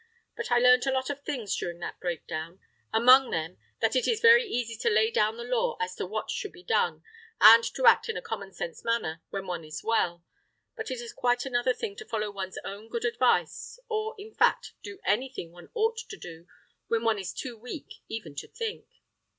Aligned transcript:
But 0.35 0.51
I 0.51 0.57
learnt 0.57 0.87
a 0.87 0.91
lot 0.91 1.11
of 1.11 1.21
things 1.21 1.55
during 1.55 1.77
that 1.81 1.99
breakdown; 1.99 2.59
among 2.91 3.29
them, 3.29 3.59
that 3.81 3.95
it 3.95 4.07
is 4.07 4.19
very 4.19 4.45
easy 4.47 4.75
to 4.77 4.89
lay 4.89 5.11
down 5.11 5.37
the 5.37 5.43
law 5.43 5.77
as 5.79 5.93
to 5.97 6.07
what 6.07 6.31
should 6.31 6.51
be 6.51 6.63
done, 6.63 7.03
and 7.39 7.63
to 7.75 7.85
act 7.85 8.09
in 8.09 8.17
a 8.17 8.21
common 8.23 8.51
sense 8.51 8.83
manner, 8.83 9.21
when 9.29 9.45
one 9.45 9.63
is 9.63 9.83
well; 9.83 10.23
but 10.75 10.89
it 10.89 11.01
is 11.01 11.13
quite 11.13 11.45
another 11.45 11.71
thing 11.75 11.95
to 11.97 12.05
follow 12.07 12.31
one's 12.31 12.57
own 12.65 12.89
good 12.89 13.05
advice, 13.05 13.77
or, 13.89 14.15
in 14.17 14.33
fact, 14.33 14.73
do 14.81 14.97
anything 15.05 15.51
one 15.51 15.69
ought 15.75 15.97
to 16.09 16.17
do, 16.17 16.47
when 16.87 17.03
one 17.03 17.19
is 17.19 17.31
too 17.31 17.55
weak 17.55 17.91
even 18.09 18.33
to 18.37 18.47
think! 18.47 18.87